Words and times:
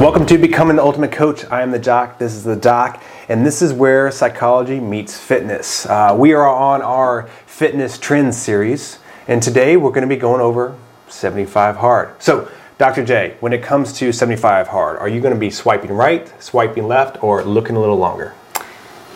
Welcome 0.00 0.24
to 0.28 0.38
Becoming 0.38 0.76
the 0.76 0.82
Ultimate 0.82 1.12
Coach. 1.12 1.44
I 1.50 1.60
am 1.60 1.72
the 1.72 1.78
Doc. 1.78 2.16
This 2.16 2.32
is 2.32 2.42
the 2.42 2.56
Doc, 2.56 3.02
and 3.28 3.44
this 3.44 3.60
is 3.60 3.74
where 3.74 4.10
psychology 4.10 4.80
meets 4.80 5.20
fitness. 5.20 5.84
Uh, 5.84 6.16
we 6.18 6.32
are 6.32 6.48
on 6.48 6.80
our 6.80 7.28
fitness 7.44 7.98
trends 7.98 8.38
series, 8.38 8.98
and 9.28 9.42
today 9.42 9.76
we're 9.76 9.90
going 9.90 10.00
to 10.00 10.08
be 10.08 10.16
going 10.16 10.40
over 10.40 10.74
75 11.08 11.76
hard. 11.76 12.14
So, 12.18 12.50
Dr. 12.78 13.04
J, 13.04 13.36
when 13.40 13.52
it 13.52 13.62
comes 13.62 13.92
to 13.98 14.10
75 14.10 14.68
hard, 14.68 14.96
are 14.96 15.06
you 15.06 15.20
going 15.20 15.34
to 15.34 15.38
be 15.38 15.50
swiping 15.50 15.92
right, 15.92 16.32
swiping 16.42 16.88
left, 16.88 17.22
or 17.22 17.44
looking 17.44 17.76
a 17.76 17.80
little 17.80 17.98
longer? 17.98 18.32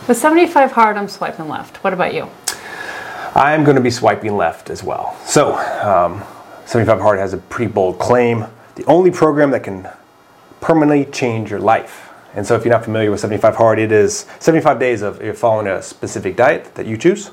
With 0.07 0.19
75 0.19 0.73
hard, 0.73 0.99
I'm 0.99 1.09
swiping 1.09 1.49
left. 1.49 1.83
What 1.83 1.95
about 1.95 2.13
you? 2.13 2.29
I'm 3.35 3.65
going 3.65 3.77
to 3.77 3.83
be 3.83 3.91
swiping 3.91 4.37
left 4.37 4.69
as 4.69 4.85
well. 4.85 5.17
So, 5.25 5.55
um, 5.55 6.23
75 6.67 7.01
hard 7.01 7.19
has 7.21 7.33
a 7.33 7.39
pretty 7.39 7.73
bold 7.73 7.99
claim. 7.99 8.45
The 8.75 8.85
only 8.85 9.11
program 9.11 9.51
that 9.53 9.63
can 9.63 9.89
permanently 10.65 11.05
change 11.13 11.51
your 11.51 11.61
life. 11.61 12.11
And 12.35 12.47
so, 12.47 12.57
if 12.57 12.65
you're 12.65 12.73
not 12.73 12.85
familiar 12.85 13.11
with 13.11 13.21
75 13.21 13.55
Hard, 13.57 13.79
it 13.79 13.93
is 13.93 14.27
75 14.41 14.81
days 14.81 15.03
of 15.03 15.21
following 15.39 15.67
a 15.67 15.83
specific 15.83 16.37
diet 16.37 16.75
that 16.75 16.87
you 16.87 16.97
choose. 16.97 17.31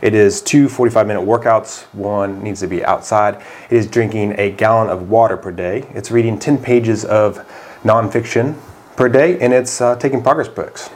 It 0.00 0.14
is 0.14 0.40
two 0.40 0.66
45 0.66 1.06
minute 1.06 1.20
workouts. 1.20 1.82
One 1.92 2.42
needs 2.42 2.60
to 2.60 2.66
be 2.66 2.82
outside. 2.82 3.36
It 3.68 3.76
is 3.76 3.86
drinking 3.86 4.34
a 4.38 4.50
gallon 4.50 4.88
of 4.88 5.10
water 5.10 5.36
per 5.36 5.52
day. 5.52 5.88
It's 5.90 6.10
reading 6.10 6.38
10 6.38 6.62
pages 6.62 7.04
of 7.04 7.46
nonfiction 7.84 8.58
per 8.96 9.10
day, 9.10 9.38
and 9.38 9.52
it's 9.52 9.82
uh, 9.82 9.96
taking 9.96 10.22
progress 10.22 10.48
books. 10.48 10.88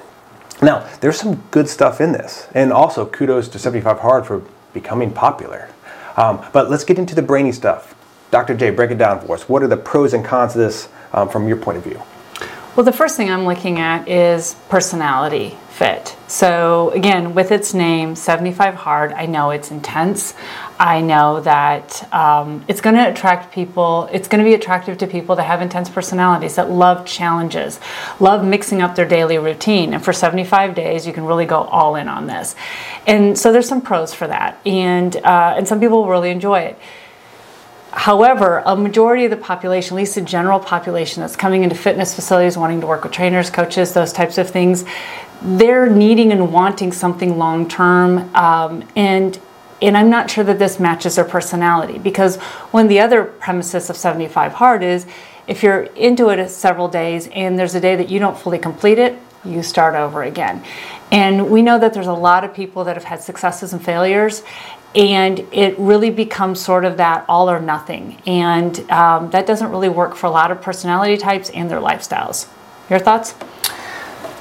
Now, 0.62 0.88
there's 1.02 1.20
some 1.20 1.36
good 1.50 1.68
stuff 1.68 2.00
in 2.00 2.12
this. 2.12 2.48
And 2.54 2.72
also, 2.72 3.04
kudos 3.04 3.48
to 3.50 3.58
75 3.58 3.98
Hard 3.98 4.26
for 4.26 4.42
becoming 4.72 5.12
popular. 5.12 5.68
Um, 6.16 6.44
but 6.54 6.70
let's 6.70 6.84
get 6.84 6.98
into 6.98 7.14
the 7.14 7.22
brainy 7.22 7.52
stuff. 7.52 7.94
Dr. 8.30 8.56
J, 8.56 8.70
break 8.70 8.90
it 8.90 8.98
down 8.98 9.20
for 9.20 9.34
us. 9.34 9.48
What 9.50 9.62
are 9.62 9.68
the 9.68 9.76
pros 9.76 10.14
and 10.14 10.24
cons 10.24 10.56
of 10.56 10.58
this 10.62 10.88
um, 11.14 11.28
from 11.28 11.48
your 11.48 11.56
point 11.56 11.78
of 11.78 11.84
view? 11.84 12.02
Well, 12.76 12.84
the 12.84 12.92
first 12.92 13.16
thing 13.16 13.30
I'm 13.30 13.46
looking 13.46 13.78
at 13.78 14.08
is 14.08 14.56
personality 14.68 15.56
fit. 15.68 16.16
So, 16.26 16.90
again, 16.90 17.32
with 17.32 17.52
its 17.52 17.72
name, 17.72 18.16
75 18.16 18.74
Hard, 18.74 19.12
I 19.12 19.26
know 19.26 19.50
it's 19.50 19.70
intense. 19.70 20.34
I 20.78 21.00
know 21.00 21.40
that 21.42 22.12
um, 22.12 22.64
it's 22.66 22.80
going 22.80 22.96
to 22.96 23.08
attract 23.08 23.52
people, 23.52 24.08
it's 24.12 24.26
going 24.26 24.42
to 24.42 24.48
be 24.48 24.54
attractive 24.54 24.98
to 24.98 25.06
people 25.06 25.36
that 25.36 25.44
have 25.44 25.62
intense 25.62 25.88
personalities, 25.88 26.56
that 26.56 26.68
love 26.68 27.06
challenges, 27.06 27.78
love 28.18 28.44
mixing 28.44 28.82
up 28.82 28.96
their 28.96 29.06
daily 29.06 29.38
routine. 29.38 29.94
And 29.94 30.04
for 30.04 30.12
75 30.12 30.74
days, 30.74 31.06
you 31.06 31.12
can 31.12 31.24
really 31.24 31.46
go 31.46 31.58
all 31.58 31.94
in 31.94 32.08
on 32.08 32.26
this. 32.26 32.56
And 33.06 33.38
so, 33.38 33.52
there's 33.52 33.68
some 33.68 33.82
pros 33.82 34.12
for 34.12 34.26
that. 34.26 34.60
And, 34.66 35.14
uh, 35.16 35.54
and 35.56 35.68
some 35.68 35.78
people 35.78 36.08
really 36.08 36.30
enjoy 36.30 36.60
it. 36.60 36.78
However, 37.96 38.60
a 38.66 38.74
majority 38.74 39.24
of 39.24 39.30
the 39.30 39.36
population, 39.36 39.94
at 39.94 39.98
least 39.98 40.16
the 40.16 40.20
general 40.20 40.58
population 40.58 41.20
that's 41.20 41.36
coming 41.36 41.62
into 41.62 41.76
fitness 41.76 42.12
facilities, 42.12 42.58
wanting 42.58 42.80
to 42.80 42.88
work 42.88 43.04
with 43.04 43.12
trainers, 43.12 43.50
coaches, 43.50 43.92
those 43.92 44.12
types 44.12 44.36
of 44.36 44.50
things, 44.50 44.84
they're 45.40 45.88
needing 45.88 46.32
and 46.32 46.52
wanting 46.52 46.90
something 46.90 47.38
long 47.38 47.68
term. 47.68 48.34
Um, 48.34 48.84
and 48.96 49.38
and 49.82 49.96
I'm 49.96 50.08
not 50.08 50.30
sure 50.30 50.44
that 50.44 50.58
this 50.58 50.80
matches 50.80 51.16
their 51.16 51.24
personality 51.24 51.98
because 51.98 52.36
one 52.70 52.84
of 52.84 52.88
the 52.88 53.00
other 53.00 53.24
premises 53.24 53.90
of 53.90 53.96
75 53.96 54.54
Hard 54.54 54.82
is 54.82 55.06
if 55.46 55.62
you're 55.62 55.82
into 55.82 56.30
it 56.30 56.48
several 56.48 56.88
days 56.88 57.28
and 57.28 57.58
there's 57.58 57.74
a 57.74 57.80
day 57.80 57.94
that 57.94 58.08
you 58.08 58.18
don't 58.18 58.38
fully 58.38 58.58
complete 58.58 58.98
it, 58.98 59.18
you 59.44 59.62
start 59.62 59.94
over 59.94 60.22
again. 60.22 60.64
And 61.12 61.50
we 61.50 61.60
know 61.60 61.78
that 61.78 61.92
there's 61.92 62.06
a 62.06 62.14
lot 62.14 62.44
of 62.44 62.54
people 62.54 62.84
that 62.84 62.96
have 62.96 63.04
had 63.04 63.20
successes 63.20 63.72
and 63.72 63.84
failures, 63.84 64.42
and 64.94 65.40
it 65.52 65.78
really 65.78 66.10
becomes 66.10 66.60
sort 66.60 66.84
of 66.84 66.96
that 66.98 67.24
all 67.28 67.50
or 67.50 67.60
nothing. 67.60 68.20
And 68.26 68.78
um, 68.90 69.30
that 69.30 69.46
doesn't 69.46 69.70
really 69.70 69.88
work 69.88 70.14
for 70.14 70.26
a 70.26 70.30
lot 70.30 70.50
of 70.50 70.62
personality 70.62 71.16
types 71.16 71.50
and 71.50 71.70
their 71.70 71.80
lifestyles. 71.80 72.48
Your 72.88 72.98
thoughts? 72.98 73.34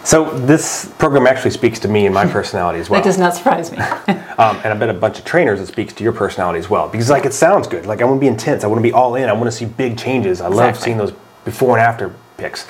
So 0.04 0.38
this 0.38 0.94
program 1.00 1.26
actually 1.28 1.52
speaks 1.52 1.80
to 1.80 1.88
me 1.88 2.06
and 2.06 2.14
my 2.14 2.26
personality 2.32 2.80
as 2.80 2.90
well. 2.90 3.02
that 3.02 3.06
does 3.06 3.18
not 3.18 3.34
surprise 3.36 3.72
me. 3.72 3.78
um, 4.38 4.58
and 4.64 4.68
I 4.68 4.74
bet 4.76 4.90
a 4.90 4.94
bunch 4.94 5.18
of 5.18 5.26
trainers 5.26 5.60
it 5.60 5.68
speaks 5.68 5.94
to 5.94 6.04
your 6.04 6.14
personality 6.14 6.60
as 6.60 6.70
well 6.70 6.90
because 6.90 7.10
like 7.10 7.26
it 7.26 7.34
sounds 7.34 7.68
good. 7.68 7.86
Like 7.86 8.02
I 8.02 8.06
want 8.06 8.18
to 8.18 8.22
be 8.22 8.28
intense. 8.28 8.64
I 8.64 8.68
want 8.68 8.80
to 8.80 8.84
be 8.84 8.92
all 8.92 9.16
in. 9.16 9.30
I 9.30 9.34
want 9.34 9.46
to 9.46 9.52
see 9.52 9.66
big 9.66 9.98
changes. 9.98 10.42
I 10.42 10.50
love 10.50 10.78
seeing 10.78 10.98
those 10.98 11.14
before 11.46 11.78
and 11.78 11.86
after 11.86 12.14
pics. 12.38 12.68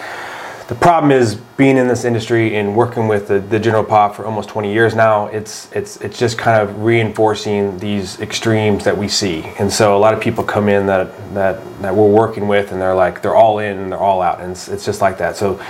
The 0.74 0.80
problem 0.80 1.12
is 1.12 1.36
being 1.36 1.78
in 1.78 1.88
this 1.88 2.04
industry 2.04 2.56
and 2.56 2.76
working 2.76 3.08
with 3.08 3.28
the, 3.28 3.40
the, 3.40 3.60
general 3.60 3.84
pop 3.84 4.16
for 4.16 4.26
almost 4.26 4.50
20 4.50 4.74
years 4.74 4.96
now. 4.96 5.28
It's 5.28 5.72
it's 5.72 5.98
it's 5.98 6.18
just 6.18 6.36
kind 6.36 6.60
of 6.60 6.82
reinforcing 6.82 7.78
these 7.78 8.20
extremes 8.20 8.84
that 8.86 8.98
we 8.98 9.08
see, 9.08 9.44
and 9.60 9.72
so 9.72 9.96
a 9.96 10.00
lot 10.00 10.16
of 10.16 10.20
people 10.20 10.44
come 10.44 10.70
in 10.70 10.88
that 10.88 11.12
that 11.36 11.82
that 11.84 11.96
we're 11.96 12.10
working 12.10 12.48
with, 12.48 12.72
and 12.72 12.82
they're 12.82 12.96
like 12.96 13.22
they're 13.22 13.36
all 13.36 13.60
in 13.60 13.78
and 13.78 13.92
they're 13.92 14.00
all 14.00 14.20
out, 14.20 14.42
and 14.42 14.54
it's, 14.54 14.68
it's 14.68 14.84
just 14.84 15.00
like 15.00 15.20
that. 15.20 15.38
So 15.38 15.64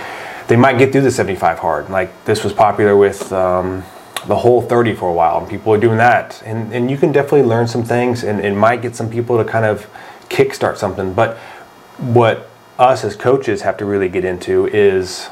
they 0.48 0.56
might 0.56 0.78
get 0.78 0.90
through 0.90 1.02
the 1.02 1.10
75 1.10 1.58
hard. 1.58 1.90
Like 1.90 2.24
this 2.24 2.42
was 2.42 2.54
popular 2.54 2.96
with. 2.96 3.30
Um, 3.30 3.84
the 4.26 4.36
Whole30 4.36 4.96
for 4.96 5.10
a 5.10 5.12
while 5.12 5.36
and 5.36 5.46
people 5.46 5.70
are 5.74 5.78
doing 5.78 5.98
that 5.98 6.42
and, 6.46 6.72
and 6.72 6.90
you 6.90 6.96
can 6.96 7.12
definitely 7.12 7.42
learn 7.42 7.68
some 7.68 7.84
things 7.84 8.24
and 8.24 8.40
it 8.40 8.54
might 8.54 8.80
get 8.80 8.96
some 8.96 9.10
people 9.10 9.36
to 9.36 9.44
kind 9.44 9.66
of 9.66 9.86
kickstart 10.30 10.78
something 10.78 11.12
but 11.12 11.36
what 11.98 12.48
us 12.78 13.04
as 13.04 13.16
coaches 13.16 13.62
have 13.62 13.76
to 13.78 13.84
really 13.84 14.08
get 14.08 14.24
into 14.24 14.66
is 14.66 15.26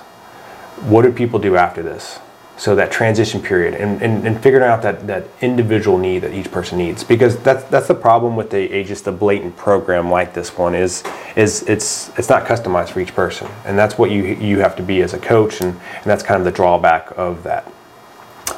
what 0.83 1.03
do 1.03 1.13
people 1.13 1.39
do 1.39 1.57
after 1.57 1.83
this? 1.83 2.19
So 2.57 2.77
that 2.77 2.93
transition 2.93 3.43
period 3.43 3.75
and, 3.75 4.01
and, 4.03 4.27
and 4.27 4.41
figuring 4.41 4.65
out 4.65 4.83
that, 4.83 5.07
that 5.07 5.25
individual 5.41 5.99
need 5.99 6.21
that 6.21 6.33
each 6.33 6.51
person 6.53 6.79
needs. 6.79 7.03
Because 7.03 7.39
that's 7.39 7.65
that's 7.65 7.89
the 7.89 7.95
problem 7.95 8.37
with 8.37 8.55
a, 8.55 8.85
just 8.85 9.07
a 9.07 9.13
blatant 9.13 9.57
program 9.57 10.11
like 10.11 10.35
this 10.35 10.57
one 10.57 10.75
is 10.75 11.03
is 11.35 11.63
it's 11.69 12.17
it's 12.19 12.29
not 12.29 12.45
customized 12.45 12.91
for 12.91 13.01
each 13.01 13.15
person. 13.15 13.49
And 13.65 13.77
that's 13.77 13.99
what 13.99 14.11
you 14.11 14.23
you 14.23 14.61
have 14.61 14.77
to 14.77 14.83
be 14.83 15.01
as 15.03 15.15
a 15.15 15.19
coach 15.19 15.61
and, 15.61 15.73
and 15.73 16.05
that's 16.05 16.23
kind 16.23 16.39
of 16.39 16.45
the 16.45 16.53
drawback 16.53 17.11
of 17.17 17.43
that. 17.43 17.69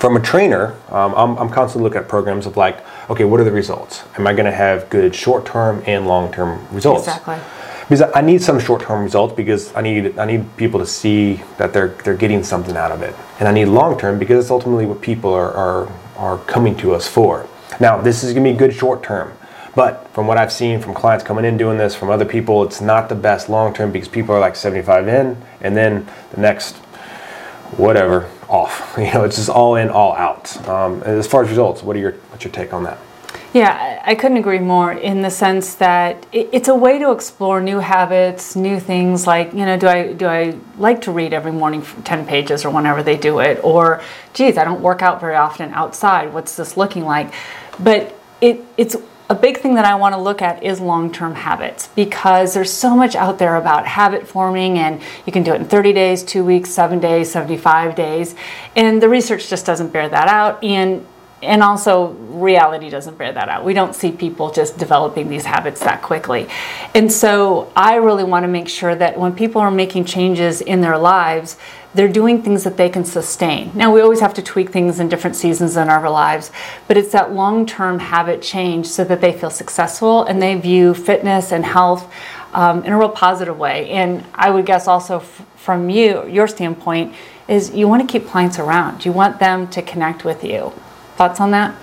From 0.00 0.16
a 0.16 0.20
trainer, 0.20 0.74
um, 0.90 1.14
I'm, 1.14 1.38
I'm 1.38 1.48
constantly 1.48 1.84
looking 1.84 2.02
at 2.02 2.08
programs 2.08 2.44
of 2.44 2.58
like, 2.58 2.84
okay, 3.08 3.24
what 3.24 3.40
are 3.40 3.44
the 3.44 3.52
results? 3.52 4.02
Am 4.18 4.26
I 4.26 4.34
going 4.34 4.44
to 4.44 4.52
have 4.52 4.90
good 4.90 5.14
short 5.14 5.46
term 5.46 5.82
and 5.86 6.06
long 6.06 6.30
term 6.30 6.66
results? 6.72 7.06
Exactly 7.06 7.38
because 7.88 8.02
I 8.14 8.22
need 8.22 8.42
some 8.42 8.58
short-term 8.58 9.02
results 9.02 9.34
because 9.34 9.74
I 9.76 9.82
need 9.82 10.18
I 10.18 10.24
need 10.24 10.56
people 10.56 10.80
to 10.80 10.86
see 10.86 11.42
that 11.58 11.72
they're 11.72 11.88
they're 12.04 12.16
getting 12.16 12.42
something 12.42 12.76
out 12.76 12.92
of 12.92 13.02
it, 13.02 13.14
and 13.38 13.48
I 13.48 13.52
need 13.52 13.66
long-term 13.66 14.18
because 14.18 14.44
it's 14.44 14.50
ultimately 14.50 14.86
what 14.86 15.00
people 15.00 15.32
are 15.32 15.52
are, 15.52 15.92
are 16.16 16.38
coming 16.38 16.76
to 16.78 16.94
us 16.94 17.06
for. 17.06 17.46
Now, 17.80 18.00
this 18.00 18.24
is 18.24 18.34
to 18.34 18.40
be 18.40 18.52
good 18.52 18.72
short-term, 18.72 19.32
but 19.74 20.08
from 20.14 20.26
what 20.26 20.38
I've 20.38 20.52
seen 20.52 20.80
from 20.80 20.94
clients 20.94 21.24
coming 21.24 21.44
in 21.44 21.56
doing 21.56 21.76
this, 21.76 21.94
from 21.94 22.08
other 22.08 22.24
people, 22.24 22.62
it's 22.62 22.80
not 22.80 23.08
the 23.08 23.14
best 23.14 23.48
long-term 23.48 23.92
because 23.92 24.08
people 24.08 24.34
are 24.34 24.40
like 24.40 24.56
75 24.56 25.08
in, 25.08 25.36
and 25.60 25.76
then 25.76 26.06
the 26.30 26.40
next 26.40 26.76
whatever 27.76 28.30
off. 28.48 28.94
You 28.98 29.12
know, 29.12 29.24
it's 29.24 29.36
just 29.36 29.48
all 29.48 29.74
in, 29.74 29.90
all 29.90 30.14
out. 30.14 30.56
Um, 30.68 31.02
as 31.02 31.26
far 31.26 31.42
as 31.42 31.48
results, 31.50 31.82
what 31.82 31.96
are 31.96 31.98
your 31.98 32.12
what's 32.30 32.44
your 32.44 32.52
take 32.52 32.72
on 32.72 32.84
that? 32.84 32.98
Yeah, 33.54 34.02
I 34.04 34.16
couldn't 34.16 34.38
agree 34.38 34.58
more 34.58 34.90
in 34.92 35.22
the 35.22 35.30
sense 35.30 35.76
that 35.76 36.26
it's 36.32 36.66
a 36.66 36.74
way 36.74 36.98
to 36.98 37.12
explore 37.12 37.60
new 37.60 37.78
habits, 37.78 38.56
new 38.56 38.80
things 38.80 39.28
like, 39.28 39.52
you 39.52 39.64
know, 39.64 39.78
do 39.78 39.86
I 39.86 40.12
do 40.12 40.26
I 40.26 40.58
like 40.76 41.02
to 41.02 41.12
read 41.12 41.32
every 41.32 41.52
morning 41.52 41.82
10 41.82 42.26
pages 42.26 42.64
or 42.64 42.70
whenever 42.70 43.00
they 43.04 43.16
do 43.16 43.38
it 43.38 43.60
or 43.62 44.02
geez, 44.32 44.58
I 44.58 44.64
don't 44.64 44.80
work 44.80 45.02
out 45.02 45.20
very 45.20 45.36
often 45.36 45.72
outside. 45.72 46.34
What's 46.34 46.56
this 46.56 46.76
looking 46.76 47.04
like? 47.04 47.32
But 47.78 48.18
it 48.40 48.60
it's 48.76 48.96
a 49.30 49.36
big 49.36 49.58
thing 49.58 49.76
that 49.76 49.84
I 49.84 49.94
want 49.94 50.16
to 50.16 50.20
look 50.20 50.42
at 50.42 50.64
is 50.64 50.80
long 50.80 51.12
term 51.12 51.36
habits 51.36 51.86
because 51.94 52.54
there's 52.54 52.72
so 52.72 52.96
much 52.96 53.14
out 53.14 53.38
there 53.38 53.54
about 53.56 53.86
habit 53.86 54.26
forming, 54.26 54.78
and 54.78 55.00
you 55.26 55.32
can 55.32 55.44
do 55.44 55.52
it 55.54 55.60
in 55.60 55.66
30 55.66 55.92
days, 55.92 56.22
two 56.22 56.44
weeks, 56.44 56.70
seven 56.70 56.98
days, 57.00 57.30
75 57.30 57.94
days. 57.94 58.34
And 58.76 59.00
the 59.00 59.08
research 59.08 59.48
just 59.48 59.64
doesn't 59.64 59.92
bear 59.92 60.08
that 60.08 60.28
out. 60.28 60.62
And 60.62 61.06
and 61.44 61.62
also 61.62 62.08
reality 62.08 62.90
doesn't 62.90 63.16
bear 63.16 63.32
that 63.32 63.48
out. 63.48 63.64
We 63.64 63.74
don't 63.74 63.94
see 63.94 64.10
people 64.10 64.50
just 64.50 64.78
developing 64.78 65.28
these 65.28 65.44
habits 65.44 65.80
that 65.80 66.02
quickly. 66.02 66.48
And 66.94 67.12
so 67.12 67.72
I 67.76 67.96
really 67.96 68.24
want 68.24 68.44
to 68.44 68.48
make 68.48 68.68
sure 68.68 68.94
that 68.94 69.18
when 69.18 69.34
people 69.34 69.60
are 69.60 69.70
making 69.70 70.04
changes 70.06 70.60
in 70.60 70.80
their 70.80 70.98
lives, 70.98 71.56
they're 71.94 72.08
doing 72.08 72.42
things 72.42 72.64
that 72.64 72.76
they 72.76 72.88
can 72.88 73.04
sustain. 73.04 73.70
Now, 73.74 73.94
we 73.94 74.00
always 74.00 74.20
have 74.20 74.34
to 74.34 74.42
tweak 74.42 74.70
things 74.70 74.98
in 74.98 75.08
different 75.08 75.36
seasons 75.36 75.76
in 75.76 75.88
our 75.88 76.10
lives, 76.10 76.50
but 76.88 76.96
it's 76.96 77.12
that 77.12 77.32
long 77.32 77.66
term 77.66 78.00
habit 78.00 78.42
change 78.42 78.86
so 78.86 79.04
that 79.04 79.20
they 79.20 79.32
feel 79.32 79.50
successful 79.50 80.24
and 80.24 80.42
they 80.42 80.56
view 80.56 80.92
fitness 80.92 81.52
and 81.52 81.64
health 81.64 82.12
um, 82.52 82.84
in 82.84 82.92
a 82.92 82.98
real 82.98 83.08
positive 83.08 83.56
way. 83.56 83.90
And 83.90 84.24
I 84.34 84.50
would 84.50 84.66
guess 84.66 84.88
also 84.88 85.18
f- 85.20 85.46
from 85.56 85.88
you, 85.88 86.26
your 86.26 86.48
standpoint, 86.48 87.14
is 87.46 87.70
you 87.74 87.86
want 87.86 88.08
to 88.08 88.12
keep 88.12 88.28
clients 88.28 88.58
around. 88.58 89.04
You 89.04 89.12
want 89.12 89.38
them 89.38 89.68
to 89.68 89.82
connect 89.82 90.24
with 90.24 90.42
you. 90.42 90.72
Thoughts 91.16 91.40
on 91.40 91.50
that? 91.52 91.74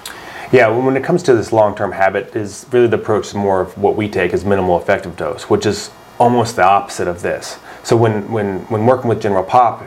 Yeah, 0.51 0.67
when 0.67 0.97
it 0.97 1.03
comes 1.03 1.23
to 1.23 1.33
this 1.33 1.53
long-term 1.53 1.93
habit, 1.93 2.35
is 2.35 2.65
really 2.71 2.87
the 2.87 2.97
approach 2.97 3.33
more 3.33 3.61
of 3.61 3.77
what 3.77 3.95
we 3.95 4.09
take 4.09 4.33
as 4.33 4.43
minimal 4.43 4.79
effective 4.79 5.15
dose, 5.15 5.49
which 5.49 5.65
is 5.65 5.91
almost 6.19 6.57
the 6.57 6.63
opposite 6.63 7.07
of 7.07 7.21
this. 7.21 7.57
So 7.83 7.95
when 7.95 8.31
when 8.31 8.59
when 8.63 8.85
working 8.85 9.07
with 9.07 9.21
General 9.21 9.43
Pop, 9.43 9.83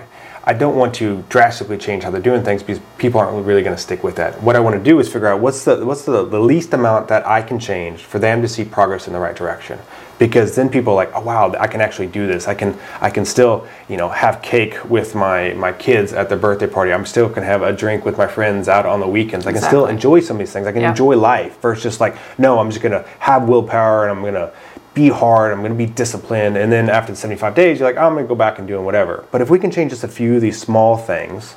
I 0.46 0.52
don't 0.52 0.76
want 0.76 0.94
to 0.96 1.24
drastically 1.30 1.78
change 1.78 2.04
how 2.04 2.10
they're 2.10 2.20
doing 2.20 2.44
things 2.44 2.62
because 2.62 2.80
people 2.98 3.18
aren't 3.18 3.46
really 3.46 3.62
going 3.62 3.74
to 3.74 3.80
stick 3.80 4.04
with 4.04 4.16
that. 4.16 4.42
What 4.42 4.56
I 4.56 4.60
want 4.60 4.76
to 4.76 4.82
do 4.82 5.00
is 5.00 5.10
figure 5.10 5.28
out 5.28 5.40
what's 5.40 5.64
the 5.64 5.84
what's 5.86 6.04
the, 6.04 6.24
the 6.26 6.38
least 6.38 6.74
amount 6.74 7.08
that 7.08 7.26
I 7.26 7.40
can 7.40 7.58
change 7.58 8.02
for 8.02 8.18
them 8.18 8.42
to 8.42 8.48
see 8.48 8.62
progress 8.62 9.06
in 9.06 9.14
the 9.14 9.18
right 9.18 9.34
direction. 9.34 9.78
Because 10.18 10.54
then 10.54 10.68
people 10.68 10.92
are 10.92 10.96
like, 10.96 11.12
oh 11.14 11.22
wow, 11.22 11.52
I 11.58 11.66
can 11.66 11.80
actually 11.80 12.06
do 12.08 12.26
this. 12.26 12.46
I 12.46 12.54
can 12.54 12.78
I 13.00 13.08
can 13.08 13.24
still 13.24 13.66
you 13.88 13.96
know 13.96 14.10
have 14.10 14.42
cake 14.42 14.84
with 14.90 15.14
my 15.14 15.54
my 15.54 15.72
kids 15.72 16.12
at 16.12 16.28
their 16.28 16.38
birthday 16.38 16.66
party. 16.66 16.92
I'm 16.92 17.06
still 17.06 17.30
can 17.30 17.42
have 17.42 17.62
a 17.62 17.72
drink 17.72 18.04
with 18.04 18.18
my 18.18 18.26
friends 18.26 18.68
out 18.68 18.84
on 18.84 19.00
the 19.00 19.08
weekends. 19.08 19.46
I 19.46 19.52
can 19.52 19.62
still 19.62 19.86
enjoy 19.86 20.20
some 20.20 20.36
of 20.36 20.40
these 20.40 20.52
things. 20.52 20.66
I 20.66 20.72
can 20.72 20.82
yeah. 20.82 20.90
enjoy 20.90 21.16
life 21.16 21.58
versus 21.62 21.82
just 21.82 22.00
like 22.00 22.16
no, 22.38 22.58
I'm 22.58 22.70
just 22.70 22.82
going 22.82 22.92
to 22.92 23.08
have 23.18 23.48
willpower 23.48 24.02
and 24.08 24.10
I'm 24.10 24.20
going 24.20 24.34
to 24.34 24.52
be 24.94 25.08
hard, 25.08 25.52
I'm 25.52 25.58
going 25.58 25.72
to 25.72 25.78
be 25.78 25.86
disciplined, 25.86 26.56
and 26.56 26.70
then 26.70 26.88
after 26.88 27.12
the 27.12 27.16
75 27.16 27.54
days, 27.54 27.80
you're 27.80 27.88
like, 27.88 27.96
oh, 27.96 28.06
I'm 28.06 28.14
going 28.14 28.24
to 28.24 28.28
go 28.28 28.34
back 28.34 28.58
and 28.58 28.68
doing 28.68 28.84
whatever. 28.84 29.24
But 29.32 29.40
if 29.40 29.50
we 29.50 29.58
can 29.58 29.70
change 29.70 29.90
just 29.90 30.04
a 30.04 30.08
few 30.08 30.36
of 30.36 30.40
these 30.40 30.60
small 30.60 30.96
things, 30.96 31.56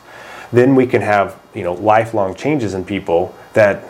then 0.51 0.75
we 0.75 0.87
can 0.87 1.01
have 1.01 1.39
you 1.53 1.63
know 1.63 1.73
lifelong 1.73 2.35
changes 2.35 2.73
in 2.73 2.83
people 2.85 3.35
that 3.53 3.83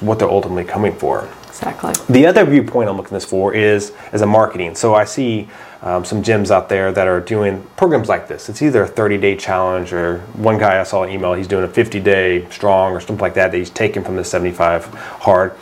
what 0.00 0.18
they're 0.18 0.30
ultimately 0.30 0.64
coming 0.64 0.92
for. 0.92 1.28
Exactly. 1.48 1.94
The 2.14 2.26
other 2.26 2.44
viewpoint 2.44 2.90
I'm 2.90 2.98
looking 2.98 3.14
this 3.14 3.24
for 3.24 3.54
is 3.54 3.92
as 4.12 4.20
a 4.20 4.26
marketing. 4.26 4.74
So 4.74 4.94
I 4.94 5.04
see 5.04 5.48
um, 5.80 6.04
some 6.04 6.22
gyms 6.22 6.50
out 6.50 6.68
there 6.68 6.92
that 6.92 7.06
are 7.06 7.20
doing 7.20 7.66
programs 7.76 8.08
like 8.08 8.28
this. 8.28 8.50
It's 8.50 8.60
either 8.60 8.82
a 8.82 8.86
30 8.86 9.16
day 9.16 9.36
challenge 9.36 9.92
or 9.92 10.18
one 10.34 10.58
guy 10.58 10.78
I 10.80 10.82
saw 10.82 11.02
an 11.02 11.10
email, 11.10 11.32
he's 11.32 11.48
doing 11.48 11.64
a 11.64 11.68
50 11.68 12.00
day 12.00 12.46
strong 12.50 12.92
or 12.92 13.00
something 13.00 13.18
like 13.18 13.34
that 13.34 13.52
that 13.52 13.56
he's 13.56 13.70
taken 13.70 14.04
from 14.04 14.16
the 14.16 14.24
75 14.24 14.86
hard. 14.86 15.54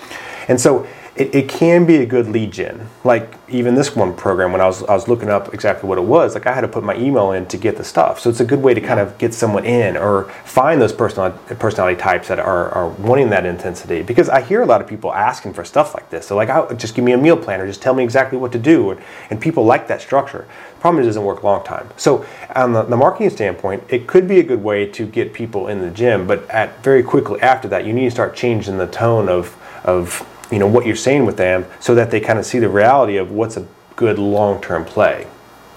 And 0.48 0.60
so 0.60 0.86
it, 1.16 1.32
it 1.32 1.48
can 1.48 1.86
be 1.86 1.96
a 1.96 2.06
good 2.06 2.26
lead 2.26 2.52
gen. 2.52 2.88
Like 3.04 3.34
even 3.48 3.76
this 3.76 3.94
one 3.94 4.14
program, 4.14 4.50
when 4.50 4.60
I 4.60 4.66
was 4.66 4.82
I 4.82 4.94
was 4.94 5.06
looking 5.06 5.28
up 5.28 5.54
exactly 5.54 5.88
what 5.88 5.96
it 5.96 6.02
was, 6.02 6.34
like 6.34 6.46
I 6.46 6.52
had 6.52 6.62
to 6.62 6.68
put 6.68 6.82
my 6.82 6.96
email 6.96 7.30
in 7.32 7.46
to 7.46 7.56
get 7.56 7.76
the 7.76 7.84
stuff. 7.84 8.18
So 8.18 8.30
it's 8.30 8.40
a 8.40 8.44
good 8.44 8.62
way 8.62 8.74
to 8.74 8.80
kind 8.80 8.98
of 8.98 9.16
get 9.18 9.32
someone 9.32 9.64
in 9.64 9.96
or 9.96 10.24
find 10.44 10.82
those 10.82 10.92
personality 10.92 11.54
personality 11.54 12.00
types 12.00 12.28
that 12.28 12.40
are, 12.40 12.68
are 12.70 12.88
wanting 12.88 13.30
that 13.30 13.46
intensity. 13.46 14.02
Because 14.02 14.28
I 14.28 14.40
hear 14.40 14.62
a 14.62 14.66
lot 14.66 14.80
of 14.80 14.88
people 14.88 15.12
asking 15.12 15.52
for 15.52 15.64
stuff 15.64 15.94
like 15.94 16.10
this. 16.10 16.26
So 16.26 16.34
like, 16.34 16.48
oh, 16.48 16.74
just 16.74 16.96
give 16.96 17.04
me 17.04 17.12
a 17.12 17.18
meal 17.18 17.36
plan 17.36 17.60
or 17.60 17.66
just 17.66 17.80
tell 17.80 17.94
me 17.94 18.02
exactly 18.02 18.36
what 18.36 18.50
to 18.52 18.58
do. 18.58 18.90
And, 18.90 19.00
and 19.30 19.40
people 19.40 19.64
like 19.64 19.86
that 19.88 20.00
structure. 20.00 20.48
The 20.74 20.80
problem 20.80 21.00
is 21.00 21.06
it 21.06 21.10
doesn't 21.10 21.24
work 21.24 21.44
long 21.44 21.64
time. 21.64 21.88
So 21.96 22.26
on 22.56 22.72
the, 22.72 22.82
the 22.82 22.96
marketing 22.96 23.30
standpoint, 23.30 23.84
it 23.88 24.08
could 24.08 24.26
be 24.26 24.40
a 24.40 24.42
good 24.42 24.62
way 24.62 24.86
to 24.86 25.06
get 25.06 25.32
people 25.32 25.68
in 25.68 25.80
the 25.80 25.90
gym, 25.90 26.26
but 26.26 26.48
at 26.50 26.82
very 26.82 27.02
quickly 27.04 27.40
after 27.40 27.68
that, 27.68 27.86
you 27.86 27.92
need 27.92 28.04
to 28.04 28.10
start 28.10 28.34
changing 28.34 28.78
the 28.78 28.88
tone 28.88 29.28
of 29.28 29.56
of 29.84 30.26
you 30.54 30.60
know 30.60 30.68
what 30.68 30.86
you're 30.86 30.94
saying 30.94 31.26
with 31.26 31.36
them 31.36 31.66
so 31.80 31.96
that 31.96 32.12
they 32.12 32.20
kind 32.20 32.38
of 32.38 32.46
see 32.46 32.60
the 32.60 32.68
reality 32.68 33.16
of 33.16 33.32
what's 33.32 33.56
a 33.56 33.66
good 33.96 34.20
long-term 34.20 34.84
play. 34.84 35.26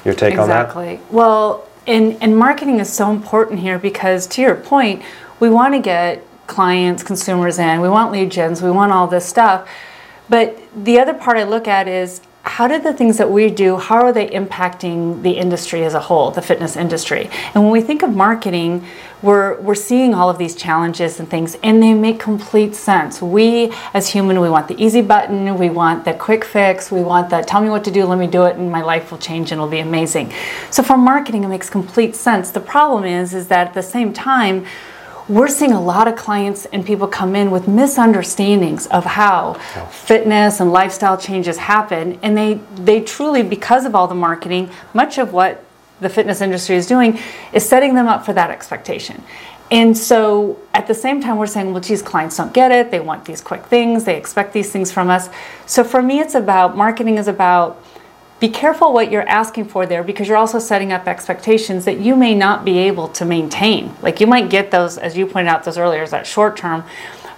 Your 0.05 0.13
take 0.13 0.33
exactly. 0.33 0.41
on 0.41 0.49
that? 0.49 0.61
Exactly. 0.65 0.99
Well 1.09 1.67
and 1.87 2.15
and 2.21 2.37
marketing 2.37 2.79
is 2.79 2.93
so 2.93 3.09
important 3.11 3.59
here 3.59 3.79
because 3.79 4.27
to 4.27 4.41
your 4.41 4.53
point 4.53 5.01
we 5.39 5.49
want 5.49 5.73
to 5.73 5.79
get 5.79 6.23
clients 6.45 7.01
consumers 7.01 7.57
in 7.57 7.81
we 7.81 7.89
want 7.89 8.11
lead 8.11 8.29
gens 8.29 8.61
we 8.61 8.69
want 8.69 8.91
all 8.91 9.07
this 9.07 9.25
stuff. 9.25 9.67
But 10.29 10.61
the 10.75 10.99
other 10.99 11.15
part 11.15 11.37
i 11.37 11.43
look 11.43 11.67
at 11.67 11.87
is 11.87 12.21
how 12.47 12.67
do 12.67 12.79
the 12.79 12.93
things 12.93 13.17
that 13.17 13.29
we 13.29 13.49
do 13.49 13.77
how 13.77 13.97
are 13.97 14.13
they 14.13 14.27
impacting 14.29 15.21
the 15.21 15.31
industry 15.31 15.83
as 15.83 15.93
a 15.93 15.99
whole 15.99 16.31
the 16.31 16.41
fitness 16.41 16.75
industry? 16.75 17.29
And 17.53 17.63
when 17.63 17.71
we 17.71 17.81
think 17.81 18.03
of 18.03 18.15
marketing 18.15 18.85
we're 19.21 19.59
we're 19.61 19.75
seeing 19.75 20.13
all 20.13 20.29
of 20.29 20.37
these 20.37 20.55
challenges 20.55 21.19
and 21.19 21.29
things 21.29 21.57
and 21.63 21.81
they 21.81 21.93
make 21.93 22.19
complete 22.19 22.75
sense. 22.75 23.21
We 23.21 23.73
as 23.93 24.09
human 24.09 24.39
we 24.39 24.49
want 24.49 24.67
the 24.67 24.81
easy 24.81 25.01
button 25.01 25.57
we 25.57 25.69
want 25.69 26.05
the 26.05 26.13
quick 26.13 26.45
fix 26.45 26.91
we 26.91 27.01
want 27.01 27.29
the 27.29 27.41
tell 27.41 27.61
me 27.61 27.69
what 27.69 27.83
to 27.83 27.91
do 27.91 28.05
let 28.05 28.17
me 28.17 28.27
do 28.27 28.45
it 28.45 28.55
and 28.55 28.71
my 28.71 28.81
life 28.81 29.11
will 29.11 29.17
change 29.17 29.51
and 29.51 29.59
it'll 29.59 29.69
be 29.69 29.79
amazing. 29.79 30.33
So 30.71 30.83
for 30.83 30.97
marketing 30.97 31.43
it 31.43 31.49
makes 31.49 31.69
complete 31.69 32.15
sense. 32.15 32.51
The 32.51 32.61
problem 32.61 33.03
is 33.03 33.33
is 33.33 33.47
that 33.49 33.67
at 33.67 33.73
the 33.73 33.83
same 33.83 34.13
time 34.13 34.65
we're 35.29 35.47
seeing 35.49 35.73
a 35.73 35.81
lot 35.81 36.07
of 36.07 36.15
clients 36.15 36.65
and 36.67 36.85
people 36.85 37.07
come 37.07 37.35
in 37.35 37.51
with 37.51 37.67
misunderstandings 37.67 38.87
of 38.87 39.03
how 39.03 39.53
fitness 39.91 40.59
and 40.59 40.71
lifestyle 40.71 41.17
changes 41.17 41.57
happen. 41.57 42.17
And 42.23 42.37
they 42.37 42.55
they 42.75 43.01
truly 43.01 43.43
because 43.43 43.85
of 43.85 43.95
all 43.95 44.07
the 44.07 44.15
marketing 44.15 44.69
much 44.93 45.17
of 45.17 45.33
what 45.33 45.63
the 45.99 46.09
fitness 46.09 46.41
industry 46.41 46.75
is 46.75 46.85
doing 46.85 47.19
is 47.51 47.67
setting 47.67 47.95
them 47.95 48.07
up 48.07 48.25
for 48.25 48.33
that 48.33 48.51
expectation. 48.51 49.23
And 49.69 49.97
so 49.97 50.59
at 50.73 50.87
the 50.87 50.93
same 50.93 51.21
time 51.21 51.37
we're 51.37 51.47
saying 51.47 51.73
well 51.73 51.81
geez 51.81 52.01
clients 52.01 52.37
don't 52.37 52.53
get 52.53 52.71
it. 52.71 52.89
They 52.91 53.01
want 53.01 53.25
these 53.25 53.41
quick 53.41 53.65
things. 53.65 54.05
They 54.05 54.15
expect 54.15 54.53
these 54.53 54.71
things 54.71 54.91
from 54.91 55.09
us. 55.09 55.29
So 55.65 55.83
for 55.83 56.01
me 56.01 56.19
it's 56.19 56.35
about 56.35 56.77
marketing 56.77 57.17
is 57.17 57.27
about 57.27 57.83
be 58.39 58.49
careful 58.49 58.93
what 58.93 59.11
you're 59.11 59.27
asking 59.27 59.65
for 59.65 59.85
there 59.85 60.03
because 60.03 60.27
you're 60.27 60.37
also 60.37 60.59
setting 60.59 60.91
up 60.91 61.07
expectations 61.07 61.85
that 61.85 61.99
you 61.99 62.15
may 62.15 62.35
not 62.35 62.63
be 62.63 62.77
able 62.77 63.07
to 63.09 63.25
maintain. 63.25 63.95
Like 64.01 64.19
you 64.19 64.27
might 64.27 64.49
get 64.49 64.69
those, 64.69 64.97
as 64.97 65.17
you 65.17 65.25
pointed 65.25 65.49
out 65.49 65.63
those 65.63 65.77
earlier, 65.77 66.03
is 66.03 66.11
that 66.11 66.27
short 66.27 66.55
term, 66.55 66.83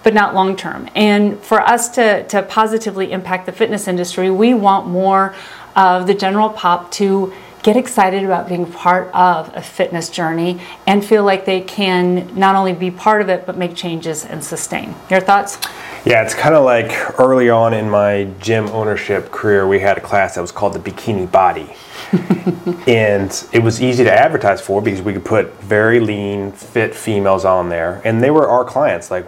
but 0.03 0.13
not 0.13 0.35
long 0.35 0.57
term. 0.57 0.89
And 0.95 1.39
for 1.39 1.61
us 1.61 1.89
to, 1.95 2.27
to 2.27 2.43
positively 2.43 3.13
impact 3.13 3.45
the 3.45 3.53
fitness 3.53 3.87
industry, 3.87 4.29
we 4.29 4.53
want 4.53 4.87
more 4.87 5.33
of 5.75 6.05
the 6.05 6.13
general 6.13 6.49
pop 6.49 6.91
to 6.91 7.33
get 7.63 7.75
excited 7.75 8.23
about 8.23 8.47
being 8.47 8.65
part 8.65 9.13
of 9.13 9.53
a 9.55 9.61
fitness 9.61 10.09
journey 10.09 10.61
and 10.87 11.03
feel 11.03 11.23
like 11.23 11.45
they 11.45 11.61
can 11.61 12.33
not 12.37 12.55
only 12.55 12.73
be 12.73 12.89
part 12.89 13.21
of 13.21 13.29
it, 13.29 13.45
but 13.45 13.57
make 13.57 13.75
changes 13.75 14.25
and 14.25 14.43
sustain. 14.43 14.95
Your 15.09 15.19
thoughts? 15.19 15.57
Yeah, 16.05 16.23
it's 16.23 16.33
kind 16.33 16.55
of 16.55 16.63
like 16.63 17.19
early 17.19 17.49
on 17.49 17.73
in 17.73 17.89
my 17.89 18.29
gym 18.39 18.67
ownership 18.69 19.31
career, 19.31 19.67
we 19.67 19.79
had 19.79 19.97
a 19.97 20.01
class 20.01 20.35
that 20.35 20.41
was 20.41 20.51
called 20.51 20.73
the 20.73 20.79
Bikini 20.79 21.29
Body. 21.29 21.73
and 22.87 23.45
it 23.51 23.61
was 23.61 23.81
easy 23.81 24.03
to 24.05 24.11
advertise 24.11 24.61
for 24.61 24.81
because 24.81 25.01
we 25.01 25.11
could 25.11 25.25
put 25.25 25.53
very 25.61 25.99
lean, 25.99 26.53
fit 26.53 26.95
females 26.95 27.43
on 27.43 27.67
there. 27.67 28.01
And 28.05 28.23
they 28.23 28.31
were 28.31 28.47
our 28.47 28.63
clients. 28.63 29.11
Like, 29.11 29.25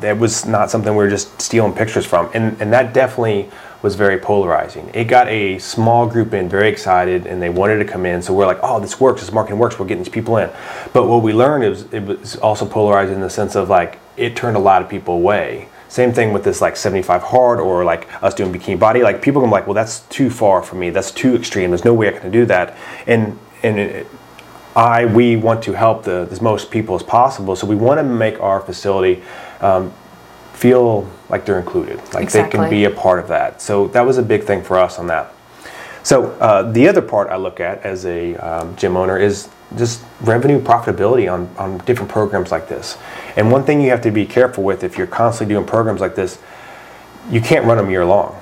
that 0.00 0.18
was 0.18 0.46
not 0.46 0.70
something 0.70 0.92
we 0.92 1.04
were 1.04 1.10
just 1.10 1.40
stealing 1.40 1.72
pictures 1.72 2.06
from. 2.06 2.30
And, 2.34 2.60
and 2.60 2.72
that 2.72 2.94
definitely 2.94 3.50
was 3.82 3.94
very 3.94 4.18
polarizing. 4.18 4.90
It 4.92 5.04
got 5.04 5.28
a 5.28 5.58
small 5.58 6.06
group 6.06 6.34
in 6.34 6.48
very 6.48 6.68
excited 6.68 7.26
and 7.26 7.40
they 7.40 7.48
wanted 7.48 7.78
to 7.78 7.84
come 7.84 8.04
in. 8.04 8.20
So 8.20 8.34
we're 8.34 8.46
like, 8.46 8.60
oh, 8.62 8.78
this 8.80 9.00
works, 9.00 9.20
this 9.20 9.32
marketing 9.32 9.58
works, 9.58 9.78
we're 9.78 9.86
getting 9.86 10.02
these 10.02 10.12
people 10.12 10.36
in. 10.36 10.50
But 10.92 11.08
what 11.08 11.22
we 11.22 11.32
learned 11.32 11.64
is 11.64 11.90
it 11.92 12.02
was 12.02 12.36
also 12.36 12.66
polarizing 12.66 13.16
in 13.16 13.20
the 13.20 13.30
sense 13.30 13.54
of 13.54 13.70
like, 13.70 13.98
it 14.16 14.36
turned 14.36 14.56
a 14.56 14.60
lot 14.60 14.82
of 14.82 14.88
people 14.88 15.14
away 15.14 15.68
same 15.90 16.12
thing 16.12 16.32
with 16.32 16.44
this 16.44 16.60
like 16.60 16.76
75 16.76 17.20
hard 17.20 17.58
or 17.58 17.84
like 17.84 18.06
us 18.22 18.32
doing 18.32 18.52
bikini 18.52 18.78
body. 18.78 19.02
Like 19.02 19.20
people 19.20 19.42
come 19.42 19.50
like, 19.50 19.66
well, 19.66 19.74
that's 19.74 20.00
too 20.02 20.30
far 20.30 20.62
for 20.62 20.76
me. 20.76 20.90
That's 20.90 21.10
too 21.10 21.34
extreme. 21.34 21.70
There's 21.70 21.84
no 21.84 21.92
way 21.92 22.08
I 22.08 22.12
can 22.12 22.30
do 22.30 22.46
that. 22.46 22.76
And 23.08 23.36
and 23.64 23.78
it, 23.80 24.06
I 24.76 25.04
we 25.06 25.34
want 25.36 25.64
to 25.64 25.72
help 25.72 26.04
the 26.04 26.28
as 26.30 26.40
most 26.40 26.70
people 26.70 26.94
as 26.94 27.02
possible. 27.02 27.56
So 27.56 27.66
we 27.66 27.74
want 27.74 27.98
to 27.98 28.04
make 28.04 28.40
our 28.40 28.60
facility 28.60 29.24
um, 29.60 29.92
feel 30.52 31.08
like 31.28 31.44
they're 31.44 31.58
included, 31.58 31.98
like 32.12 32.24
exactly. 32.24 32.58
they 32.58 32.64
can 32.64 32.70
be 32.70 32.84
a 32.84 32.90
part 32.90 33.18
of 33.18 33.28
that. 33.28 33.62
So 33.62 33.88
that 33.88 34.02
was 34.02 34.18
a 34.18 34.22
big 34.22 34.44
thing 34.44 34.62
for 34.62 34.78
us 34.78 34.98
on 34.98 35.06
that. 35.06 35.32
So 36.02 36.30
uh, 36.32 36.70
the 36.70 36.88
other 36.88 37.02
part 37.02 37.28
I 37.30 37.36
look 37.36 37.60
at 37.60 37.82
as 37.82 38.06
a 38.06 38.34
um, 38.36 38.76
gym 38.76 38.96
owner 38.96 39.18
is 39.18 39.48
just 39.76 40.02
revenue 40.20 40.60
profitability 40.60 41.32
on, 41.32 41.48
on 41.56 41.78
different 41.84 42.10
programs 42.10 42.50
like 42.50 42.68
this. 42.68 42.98
And 43.36 43.52
one 43.52 43.64
thing 43.64 43.80
you 43.80 43.90
have 43.90 44.02
to 44.02 44.10
be 44.10 44.26
careful 44.26 44.64
with 44.64 44.82
if 44.82 44.98
you're 44.98 45.06
constantly 45.06 45.54
doing 45.54 45.66
programs 45.66 46.00
like 46.00 46.14
this, 46.14 46.38
you 47.30 47.40
can't 47.40 47.66
run 47.66 47.76
them 47.76 47.90
year 47.90 48.04
long. 48.04 48.40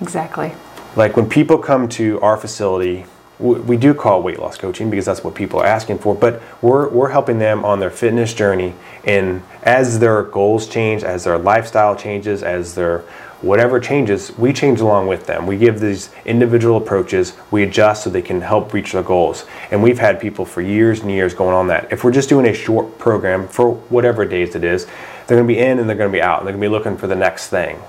Exactly. 0.00 0.52
Like 0.96 1.16
when 1.16 1.28
people 1.28 1.58
come 1.58 1.88
to 1.90 2.20
our 2.20 2.36
facility, 2.36 3.06
we 3.38 3.76
do 3.76 3.94
call 3.94 4.22
weight 4.22 4.38
loss 4.38 4.58
coaching 4.58 4.90
because 4.90 5.04
that's 5.04 5.22
what 5.22 5.34
people 5.34 5.60
are 5.60 5.66
asking 5.66 5.98
for, 5.98 6.14
but 6.14 6.42
we're, 6.60 6.88
we're 6.88 7.10
helping 7.10 7.38
them 7.38 7.64
on 7.64 7.78
their 7.78 7.90
fitness 7.90 8.34
journey. 8.34 8.74
And 9.04 9.42
as 9.62 10.00
their 10.00 10.24
goals 10.24 10.66
change, 10.66 11.04
as 11.04 11.24
their 11.24 11.38
lifestyle 11.38 11.94
changes, 11.94 12.42
as 12.42 12.74
their 12.74 13.04
whatever 13.40 13.78
changes, 13.78 14.36
we 14.36 14.52
change 14.52 14.80
along 14.80 15.06
with 15.06 15.26
them. 15.26 15.46
We 15.46 15.56
give 15.56 15.78
these 15.78 16.10
individual 16.24 16.76
approaches, 16.76 17.34
we 17.52 17.62
adjust 17.62 18.02
so 18.02 18.10
they 18.10 18.22
can 18.22 18.40
help 18.40 18.72
reach 18.72 18.92
their 18.92 19.04
goals. 19.04 19.46
And 19.70 19.82
we've 19.82 20.00
had 20.00 20.18
people 20.18 20.44
for 20.44 20.60
years 20.60 21.00
and 21.00 21.10
years 21.10 21.34
going 21.34 21.54
on 21.54 21.68
that. 21.68 21.92
If 21.92 22.02
we're 22.02 22.10
just 22.10 22.28
doing 22.28 22.46
a 22.46 22.54
short 22.54 22.98
program 22.98 23.46
for 23.46 23.74
whatever 23.74 24.24
days 24.24 24.56
it 24.56 24.64
is, 24.64 24.86
they're 25.26 25.36
going 25.36 25.46
to 25.46 25.54
be 25.54 25.60
in 25.60 25.78
and 25.78 25.88
they're 25.88 25.96
going 25.96 26.10
to 26.10 26.16
be 26.16 26.22
out 26.22 26.40
and 26.40 26.46
they're 26.48 26.54
going 26.54 26.62
to 26.62 26.68
be 26.68 26.72
looking 26.72 26.96
for 26.96 27.06
the 27.06 27.14
next 27.14 27.48
thing. 27.48 27.80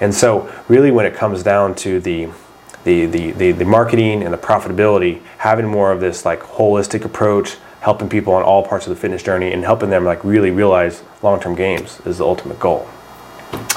And 0.00 0.12
so, 0.12 0.52
really, 0.68 0.90
when 0.90 1.06
it 1.06 1.14
comes 1.14 1.42
down 1.42 1.74
to 1.76 2.00
the 2.00 2.28
the, 2.86 3.04
the, 3.06 3.32
the, 3.32 3.52
the 3.52 3.64
marketing 3.64 4.22
and 4.22 4.32
the 4.32 4.38
profitability, 4.38 5.20
having 5.38 5.66
more 5.66 5.90
of 5.90 6.00
this 6.00 6.24
like 6.24 6.40
holistic 6.40 7.04
approach, 7.04 7.56
helping 7.80 8.08
people 8.08 8.32
on 8.32 8.44
all 8.44 8.64
parts 8.64 8.86
of 8.86 8.90
the 8.90 8.96
fitness 8.96 9.24
journey 9.24 9.52
and 9.52 9.64
helping 9.64 9.90
them 9.90 10.04
like 10.04 10.22
really 10.24 10.52
realize 10.52 11.02
long-term 11.20 11.56
gains 11.56 12.00
is 12.06 12.18
the 12.18 12.24
ultimate 12.24 12.60
goal. 12.60 12.88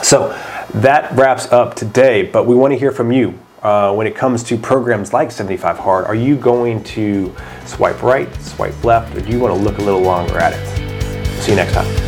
So 0.04 0.30
that 0.76 1.12
wraps 1.14 1.52
up 1.52 1.76
today, 1.76 2.22
but 2.24 2.46
we 2.46 2.56
want 2.56 2.72
to 2.72 2.80
hear 2.80 2.92
from 2.92 3.12
you. 3.12 3.38
Uh, 3.64 3.94
when 3.94 4.08
it 4.08 4.16
comes 4.16 4.42
to 4.42 4.58
programs 4.58 5.12
like 5.12 5.32
75 5.32 5.80
Hard, 5.80 6.06
are 6.06 6.16
you 6.16 6.38
going 6.38 6.82
to 6.86 7.36
swipe 7.66 8.02
right, 8.02 8.34
swipe 8.42 8.84
left, 8.86 9.14
or 9.18 9.22
do 9.22 9.30
you 9.30 9.40
want 9.40 9.54
to 9.54 9.60
look 9.60 9.80
a 9.80 9.82
little 9.82 10.02
longer 10.02 10.38
at 10.38 10.54
it? 10.54 11.42
See 11.42 11.52
you 11.52 11.58
next 11.58 11.74
time. 11.74 11.99